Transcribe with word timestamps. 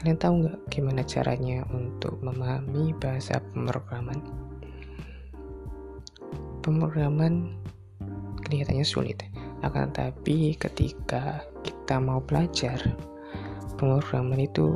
Kalian 0.00 0.16
tahu 0.16 0.34
nggak 0.40 0.58
gimana 0.72 1.04
caranya 1.04 1.60
untuk 1.76 2.24
memahami 2.24 2.96
bahasa 2.96 3.36
pemrograman? 3.52 4.16
Pemrograman 6.64 7.52
kelihatannya 8.40 8.80
sulit, 8.80 9.20
akan 9.60 9.92
tetapi 9.92 10.56
ketika 10.56 11.44
kita 11.60 12.00
mau 12.00 12.24
belajar 12.24 12.80
pemrograman 13.76 14.40
itu 14.40 14.72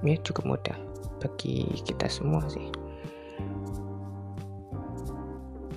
ya 0.00 0.16
cukup 0.24 0.56
mudah 0.56 0.78
bagi 1.20 1.68
kita 1.84 2.08
semua 2.08 2.40
sih. 2.48 2.72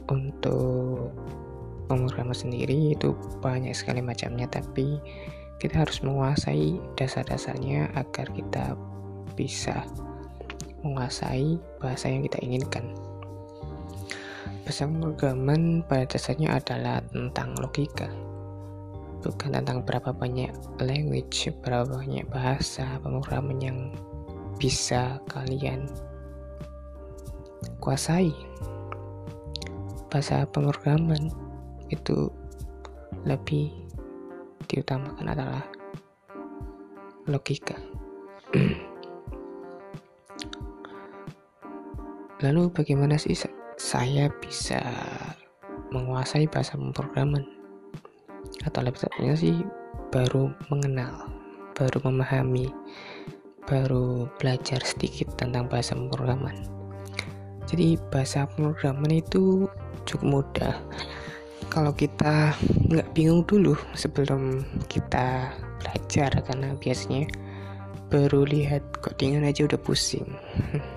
Untuk 0.07 1.11
pemrograman 1.91 2.31
sendiri 2.31 2.95
itu 2.95 3.11
banyak 3.43 3.75
sekali 3.75 3.99
macamnya, 3.99 4.47
tapi 4.47 5.03
kita 5.59 5.87
harus 5.87 6.03
menguasai 6.03 6.75
dasar-dasarnya 6.99 7.95
agar 7.95 8.27
kita 8.35 8.75
bisa 9.39 9.87
menguasai 10.83 11.57
bahasa 11.79 12.11
yang 12.11 12.21
kita 12.27 12.39
inginkan. 12.43 12.91
Bahasa 14.65 14.89
pemrograman 14.89 15.85
pada 15.85 16.09
dasarnya 16.09 16.57
adalah 16.57 17.01
tentang 17.13 17.53
logika, 17.61 18.09
bukan 19.21 19.53
tentang 19.61 19.85
berapa 19.85 20.09
banyak 20.13 20.49
language, 20.81 21.53
berapa 21.61 21.85
banyak 21.85 22.25
bahasa 22.29 22.97
pemrograman 23.01 23.57
yang 23.61 23.79
bisa 24.57 25.21
kalian 25.29 25.85
kuasai. 27.77 28.33
Bahasa 30.09 30.47
pemrograman 30.49 31.29
itu 31.93 32.33
lebih 33.27 33.84
diutamakan 34.65 35.27
adalah 35.29 35.63
logika. 37.29 37.77
Lalu 42.43 42.69
bagaimana 42.75 43.15
sih 43.17 43.33
saya 43.79 44.27
bisa 44.43 44.81
menguasai 45.89 46.45
bahasa 46.51 46.75
pemrograman? 46.75 47.47
Atau 48.67 48.83
lebih 48.85 49.01
tepatnya 49.01 49.33
sih 49.37 49.63
baru 50.13 50.53
mengenal, 50.69 51.31
baru 51.73 51.97
memahami, 52.05 52.69
baru 53.65 54.29
belajar 54.37 54.83
sedikit 54.85 55.33
tentang 55.39 55.65
bahasa 55.65 55.97
pemrograman. 55.97 56.53
Jadi 57.65 57.97
bahasa 58.13 58.45
pemrograman 58.45 59.09
itu 59.09 59.65
cukup 60.05 60.25
mudah 60.27 60.77
kalau 61.69 61.91
kita 61.91 62.55
nggak 62.89 63.11
bingung 63.11 63.43
dulu 63.43 63.75
sebelum 63.97 64.63
kita 64.87 65.51
belajar 65.81 66.31
karena 66.45 66.73
biasanya 66.77 67.27
baru 68.09 68.45
lihat 68.47 68.83
codingan 69.01 69.45
aja 69.47 69.65
udah 69.67 69.79
pusing. 69.81 70.27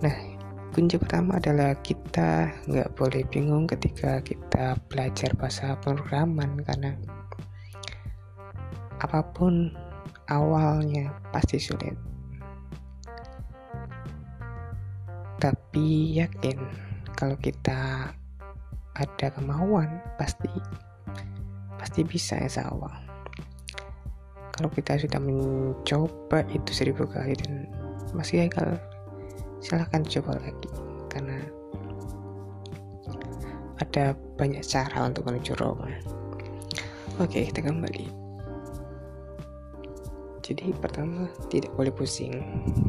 Nah 0.00 0.16
kunci 0.72 0.96
pertama 0.96 1.36
adalah 1.36 1.76
kita 1.84 2.48
nggak 2.64 2.96
boleh 2.96 3.20
bingung 3.28 3.68
ketika 3.68 4.24
kita 4.24 4.80
belajar 4.88 5.36
bahasa 5.36 5.76
pemrograman 5.76 6.56
karena 6.64 6.96
apa 8.96 9.20
pun 9.36 9.76
awalnya 10.32 11.12
pasti 11.36 11.60
sulit. 11.60 11.92
Tapi 15.36 16.16
yakin 16.16 16.56
kalau 17.12 17.36
kita 17.36 18.12
ada 18.98 19.26
kemauan 19.30 20.02
pasti 20.18 20.50
pasti 21.78 22.00
bisa 22.02 22.36
insya 22.40 22.68
Allah. 22.68 22.94
Kalau 24.52 24.68
kita 24.68 25.00
sudah 25.00 25.20
mencoba 25.22 26.44
itu 26.52 26.70
seribu 26.74 27.08
kali 27.08 27.32
dan 27.38 27.70
masih 28.12 28.44
gagal 28.48 28.76
silahkan 29.64 30.04
coba 30.04 30.36
lagi. 30.42 30.68
Karena 31.08 31.38
ada 33.80 34.12
banyak 34.36 34.60
cara 34.64 35.08
untuk 35.08 35.24
menuju 35.24 35.56
Roma. 35.56 35.88
Oke 37.16 37.48
kita 37.48 37.64
kembali. 37.64 38.20
Jadi 40.44 40.74
pertama 40.76 41.30
tidak 41.46 41.70
boleh 41.78 41.94
pusing 41.94 42.42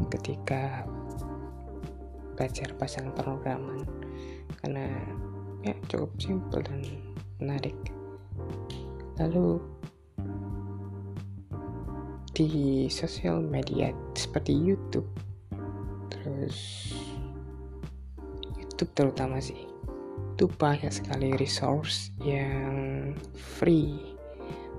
ketika 0.09 0.83
belajar 2.33 2.73
pasang 2.73 3.13
pemrograman 3.13 3.85
ya 5.61 5.73
cukup 5.89 6.11
simpel 6.17 6.61
dan 6.66 6.81
menarik. 7.41 7.77
Lalu 9.22 9.61
di 12.31 12.88
sosial 12.88 13.44
media 13.44 13.91
seperti 14.16 14.55
YouTube 14.55 15.07
terus 16.07 16.89
YouTube 18.55 18.91
terutama 18.95 19.38
sih 19.44 19.67
itu 20.38 20.45
banyak 20.57 20.89
sekali 20.89 21.38
resource 21.38 22.09
yang 22.23 23.13
free. 23.35 24.17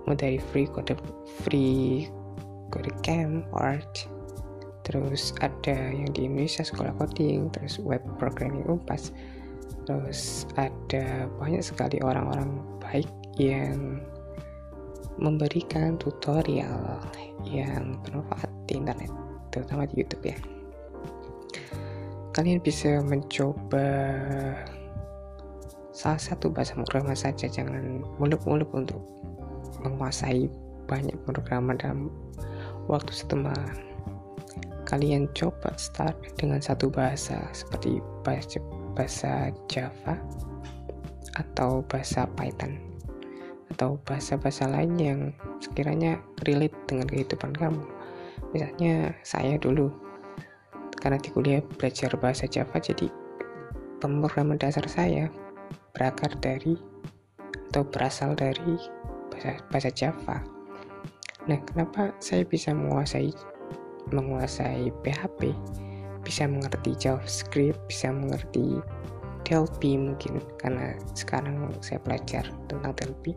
Mulai 0.02 0.18
dari 0.18 0.38
free 0.50 0.66
kode 0.66 0.98
free 1.46 2.10
kode 2.74 2.90
camp 3.06 3.46
art 3.54 4.10
terus 4.82 5.30
ada 5.38 5.94
yang 5.94 6.10
di 6.10 6.26
Indonesia 6.26 6.66
sekolah 6.66 6.90
coding 6.98 7.54
terus 7.54 7.78
web 7.78 8.02
programming 8.18 8.66
umpas 8.66 9.14
terus 9.84 10.46
ada 10.54 11.26
banyak 11.40 11.62
sekali 11.62 11.98
orang-orang 12.00 12.62
baik 12.78 13.10
yang 13.36 14.02
memberikan 15.20 16.00
tutorial 16.00 17.00
yang 17.44 18.00
bermanfaat 18.06 18.50
di 18.66 18.80
internet 18.80 19.10
terutama 19.52 19.84
di 19.84 20.00
YouTube 20.00 20.24
ya. 20.32 20.38
Kalian 22.32 22.64
bisa 22.64 23.04
mencoba 23.04 23.84
salah 25.92 26.18
satu 26.20 26.48
bahasa 26.48 26.72
pemrograman 26.72 27.12
saja 27.12 27.44
jangan 27.44 28.00
muluk-muluk 28.16 28.72
untuk 28.72 29.04
menguasai 29.84 30.48
banyak 30.88 31.14
pemrograman 31.28 31.76
dalam 31.76 32.08
waktu 32.88 33.12
setengah 33.12 33.56
kalian 34.88 35.28
coba 35.36 35.72
start 35.76 36.16
dengan 36.40 36.58
satu 36.58 36.88
bahasa 36.88 37.38
seperti 37.52 38.00
bahasa 38.24 38.58
bahasa 38.92 39.50
Java 39.68 40.16
atau 41.36 41.80
bahasa 41.88 42.28
Python 42.36 42.76
atau 43.72 43.96
bahasa-bahasa 44.04 44.68
lain 44.68 44.92
yang 45.00 45.20
sekiranya 45.64 46.20
relate 46.44 46.76
dengan 46.84 47.08
kehidupan 47.08 47.56
kamu. 47.56 47.82
Misalnya 48.52 49.16
saya 49.24 49.56
dulu 49.56 49.88
karena 51.00 51.16
di 51.18 51.32
kuliah 51.32 51.64
belajar 51.80 52.12
bahasa 52.20 52.44
Java 52.44 52.76
jadi 52.76 53.08
pemrograman 53.98 54.60
dasar 54.60 54.84
saya 54.86 55.32
berakar 55.96 56.36
dari 56.38 56.76
atau 57.72 57.88
berasal 57.88 58.36
dari 58.36 58.76
bahasa, 59.32 59.56
bahasa 59.72 59.90
Java. 59.90 60.44
Nah, 61.48 61.58
kenapa 61.64 62.12
saya 62.20 62.44
bisa 62.44 62.76
menguasai 62.76 63.32
menguasai 64.12 64.92
PHP? 65.00 65.56
Bisa 66.22 66.46
mengerti 66.46 66.94
JavaScript, 66.96 67.78
bisa 67.86 68.10
mengerti 68.10 68.78
Delphi 69.42 69.98
mungkin 69.98 70.38
karena 70.56 70.94
sekarang 71.18 71.66
saya 71.82 71.98
belajar 72.00 72.46
tentang 72.70 72.94
Delphi 72.94 73.34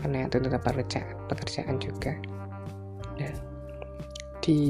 karena 0.00 0.28
itu 0.28 0.40
pekerjaan, 0.40 1.16
pekerjaan 1.28 1.76
juga. 1.80 2.12
Nah, 3.20 3.34
di 4.40 4.60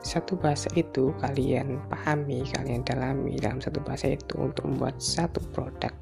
satu 0.00 0.34
bahasa 0.40 0.72
itu 0.78 1.12
kalian 1.20 1.76
pahami, 1.92 2.42
kalian 2.56 2.80
dalami 2.82 3.36
dalam 3.36 3.60
satu 3.60 3.84
bahasa 3.84 4.16
itu 4.16 4.34
untuk 4.40 4.64
membuat 4.64 4.96
satu 4.98 5.38
produk 5.52 5.92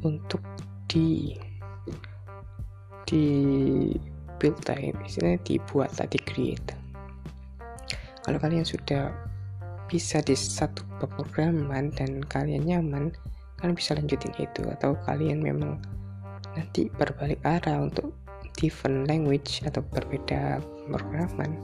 untuk 0.00 0.40
di 0.88 1.36
di 3.04 3.26
build 4.40 4.56
time 4.64 4.96
istilahnya 5.04 5.40
dibuat 5.44 5.92
tadi 5.92 6.16
create 6.24 6.79
kalau 8.24 8.38
kalian 8.40 8.66
sudah 8.66 9.12
bisa 9.90 10.22
di 10.22 10.38
satu 10.38 10.86
pemrograman 11.02 11.90
dan 11.90 12.22
kalian 12.30 12.62
nyaman 12.62 13.10
kalian 13.58 13.76
bisa 13.76 13.98
lanjutin 13.98 14.32
itu. 14.38 14.62
Atau 14.70 14.96
kalian 15.04 15.42
memang 15.42 15.82
nanti 16.54 16.86
berbalik 16.94 17.42
arah 17.42 17.82
untuk 17.82 18.14
different 18.58 19.10
language 19.10 19.62
atau 19.66 19.82
berbeda 19.90 20.62
pemrograman 20.86 21.58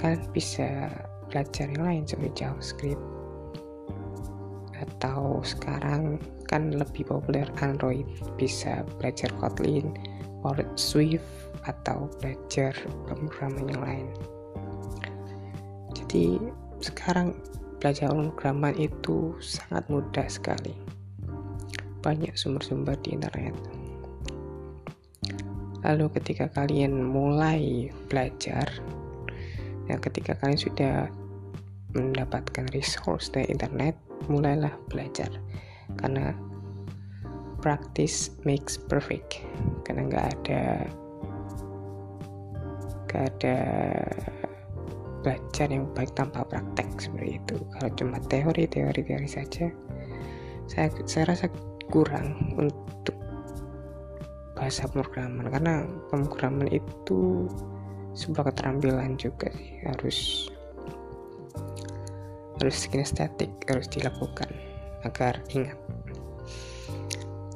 kalian 0.00 0.22
bisa 0.32 0.90
belajar 1.30 1.68
yang 1.68 1.84
lain 1.84 2.02
seperti 2.08 2.42
JavaScript. 2.42 3.04
Atau 4.82 5.44
sekarang 5.46 6.18
kan 6.50 6.74
lebih 6.74 7.06
populer 7.06 7.46
Android 7.62 8.04
bisa 8.34 8.82
belajar 8.98 9.30
Kotlin, 9.38 9.94
Swift 10.74 11.22
atau 11.70 12.10
belajar 12.18 12.74
pemrograman 13.06 13.70
yang 13.70 13.82
lain 13.86 14.08
jadi 16.12 16.36
sekarang 16.84 17.32
belajar 17.80 18.12
pemrograman 18.12 18.76
itu 18.76 19.32
sangat 19.40 19.88
mudah 19.88 20.28
sekali. 20.28 20.76
Banyak 22.04 22.36
sumber-sumber 22.36 23.00
di 23.00 23.16
internet. 23.16 23.56
Lalu 25.80 26.12
ketika 26.20 26.52
kalian 26.52 27.00
mulai 27.00 27.88
belajar 28.12 28.68
ya 29.88 29.96
ketika 30.04 30.36
kalian 30.36 30.60
sudah 30.60 31.08
mendapatkan 31.96 32.68
resource 32.76 33.32
dari 33.32 33.48
internet 33.48 33.96
mulailah 34.28 34.76
belajar. 34.92 35.32
Karena 35.96 36.36
practice 37.64 38.36
makes 38.44 38.76
perfect. 38.76 39.40
Karena 39.88 40.12
nggak 40.12 40.26
ada 40.28 40.64
nggak 43.08 43.24
ada 43.32 43.58
belajar 45.22 45.70
yang 45.70 45.86
baik 45.94 46.12
tanpa 46.18 46.42
praktek 46.44 46.90
seperti 46.98 47.38
itu. 47.38 47.56
Kalau 47.78 47.90
cuma 47.94 48.18
teori 48.26 48.66
teori 48.66 49.00
teori 49.00 49.28
saja 49.30 49.70
saya 50.66 50.88
saya 51.06 51.24
rasa 51.34 51.46
kurang 51.90 52.54
untuk 52.58 53.16
bahasa 54.54 54.86
pemrograman. 54.86 55.50
Karena 55.50 55.74
pemrograman 56.10 56.68
itu 56.70 57.50
sebuah 58.12 58.52
keterampilan 58.52 59.16
juga 59.16 59.48
sih 59.56 59.80
harus 59.88 60.18
harus 62.60 62.78
kinestetik 62.86 63.50
harus 63.66 63.88
dilakukan 63.90 64.46
agar 65.02 65.42
ingat. 65.50 65.74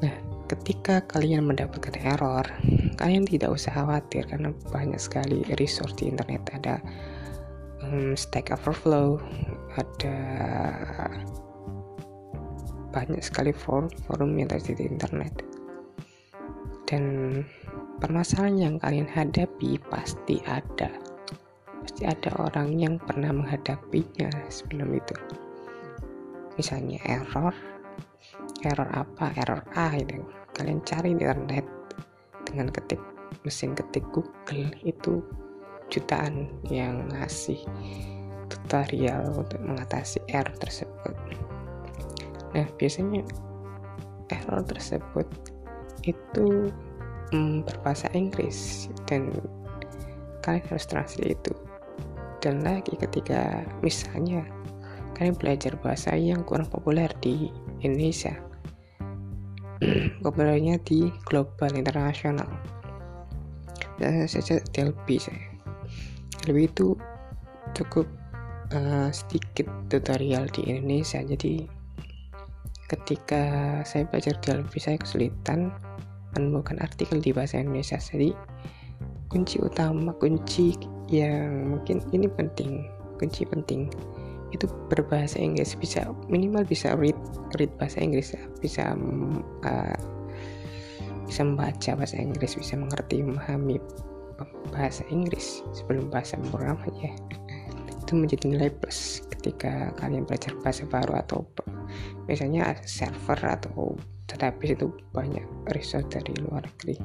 Nah 0.02 0.14
ketika 0.50 1.04
kalian 1.06 1.46
mendapatkan 1.46 1.94
error 2.02 2.46
kalian 2.96 3.28
tidak 3.28 3.52
usah 3.52 3.76
khawatir 3.76 4.24
karena 4.26 4.50
banyak 4.72 4.98
sekali 4.98 5.44
resource 5.60 5.94
di 5.94 6.10
internet 6.10 6.42
ada 6.56 6.80
um, 7.86 8.18
Stack 8.18 8.50
Overflow 8.50 9.22
ada 9.76 10.18
banyak 12.90 13.20
sekali 13.20 13.52
forum 13.52 13.92
forum 14.08 14.34
yang 14.40 14.48
terjadi 14.48 14.88
di 14.88 14.92
internet. 14.96 15.34
Dan 16.86 17.04
permasalahan 17.98 18.56
yang 18.56 18.74
kalian 18.78 19.10
hadapi 19.10 19.76
pasti 19.90 20.40
ada. 20.46 20.88
Pasti 21.82 22.02
ada 22.06 22.30
orang 22.40 22.78
yang 22.78 22.94
pernah 22.98 23.30
menghadapinya 23.34 24.30
sebelum 24.48 24.94
itu. 24.96 25.14
Misalnya 26.56 26.98
error 27.04 27.52
error 28.64 28.88
apa 28.96 29.30
error 29.36 29.62
A 29.76 29.92
itu 29.94 30.24
kalian 30.56 30.80
cari 30.86 31.12
di 31.12 31.26
internet. 31.26 31.66
Dengan 32.46 32.70
ketik 32.70 33.02
mesin 33.42 33.74
ketik 33.74 34.06
Google 34.14 34.70
itu 34.86 35.20
jutaan 35.90 36.50
yang 36.66 37.06
ngasih 37.14 37.62
tutorial 38.50 39.30
untuk 39.34 39.58
mengatasi 39.62 40.22
error 40.30 40.54
tersebut. 40.58 41.14
Nah 42.54 42.66
biasanya 42.78 43.22
error 44.30 44.62
tersebut 44.66 45.26
itu 46.06 46.70
hmm, 47.34 47.66
berbahasa 47.66 48.10
Inggris 48.14 48.90
dan 49.06 49.30
kalian 50.42 50.66
harus 50.70 50.86
translate 50.86 51.38
itu. 51.38 51.54
Dan 52.42 52.62
lagi 52.62 52.94
ketika 52.94 53.66
misalnya 53.82 54.46
kalian 55.18 55.34
belajar 55.34 55.74
bahasa 55.80 56.14
yang 56.14 56.46
kurang 56.46 56.70
populer 56.70 57.10
di 57.18 57.50
Indonesia 57.82 58.36
populernya 60.24 60.78
di 60.86 61.10
global 61.26 61.74
internasional. 61.74 62.48
Dan 63.96 64.28
saja 64.28 64.60
DLB 64.76 65.16
saya 65.16 65.55
DLB 66.46 66.70
itu 66.70 66.94
cukup 67.74 68.06
uh, 68.70 69.10
sedikit 69.10 69.66
tutorial 69.90 70.46
di 70.54 70.70
Indonesia. 70.70 71.18
Jadi 71.26 71.66
ketika 72.86 73.42
saya 73.82 74.06
belajar 74.06 74.38
DLB 74.38 74.70
saya 74.78 74.94
kesulitan 75.02 75.74
menemukan 76.38 76.78
artikel 76.78 77.18
di 77.18 77.34
bahasa 77.34 77.58
Indonesia. 77.58 77.98
Jadi 77.98 78.30
kunci 79.26 79.58
utama 79.58 80.14
kunci 80.22 80.78
yang 81.10 81.74
mungkin 81.74 81.98
ini 82.14 82.30
penting 82.30 82.86
kunci 83.18 83.42
penting 83.42 83.90
itu 84.54 84.70
berbahasa 84.86 85.42
Inggris. 85.42 85.74
Bisa 85.74 86.06
minimal 86.30 86.62
bisa 86.62 86.94
read 86.94 87.18
read 87.58 87.74
bahasa 87.74 87.98
Inggris 87.98 88.38
bisa 88.62 88.94
uh, 89.66 89.98
bisa 91.26 91.42
membaca 91.42 91.98
bahasa 91.98 92.22
Inggris 92.22 92.54
bisa 92.54 92.78
mengerti 92.78 93.18
memahami 93.18 93.82
bahasa 94.70 95.02
Inggris 95.08 95.64
sebelum 95.72 96.12
bahasa 96.12 96.36
pemrograman 96.36 96.92
ya 97.00 97.12
itu 98.06 98.12
menjadi 98.14 98.44
nilai 98.46 98.70
plus 98.70 99.26
ketika 99.34 99.90
kalian 99.98 100.22
belajar 100.22 100.54
bahasa 100.62 100.86
baru 100.86 101.18
atau 101.26 101.42
misalnya 102.30 102.78
server 102.86 103.38
atau 103.42 103.98
database 104.30 104.78
itu 104.78 104.94
banyak 105.10 105.42
resource 105.74 106.06
dari 106.10 106.34
luar 106.38 106.62
negeri. 106.62 106.98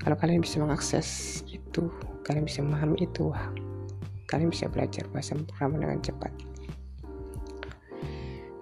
Kalau 0.00 0.16
kalian 0.18 0.42
bisa 0.42 0.58
mengakses 0.58 1.40
itu 1.46 1.90
kalian 2.26 2.46
bisa 2.46 2.62
memahami 2.62 3.06
itu 3.06 3.30
kalian 4.26 4.50
bisa 4.50 4.66
belajar 4.66 5.06
bahasa 5.10 5.38
pemrograman 5.38 5.78
dengan 5.82 6.00
cepat. 6.02 6.32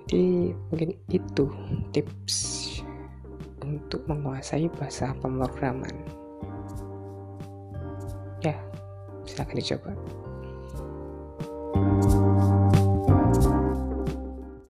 Jadi 0.08 0.56
mungkin 0.72 0.90
itu 1.12 1.44
tips 1.92 2.36
untuk 3.60 4.04
menguasai 4.08 4.72
bahasa 4.72 5.12
pemrograman 5.20 5.92
Ya, 8.42 8.54
silahkan 9.26 9.56
dicoba. 9.58 9.90
thank 11.78 12.12
you 12.12 12.17